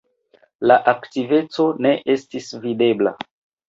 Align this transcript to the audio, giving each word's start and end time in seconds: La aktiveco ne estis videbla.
La 0.71 0.77
aktiveco 0.93 1.69
ne 1.87 1.95
estis 2.17 2.53
videbla. 2.69 3.19